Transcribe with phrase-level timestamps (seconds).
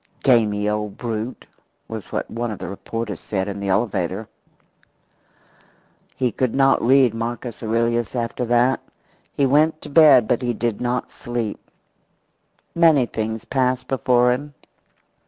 [0.23, 1.45] "Gamey old brute!"
[1.87, 4.27] was what one of the reporters said in the elevator.
[6.15, 8.79] He could not read Marcus Aurelius after that.
[9.35, 11.59] He went to bed, but he did not sleep.
[12.73, 14.55] Many things passed before him.